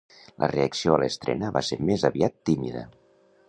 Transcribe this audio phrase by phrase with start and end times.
[0.43, 2.87] La reacció a l'estrena van ser més aviat tímida.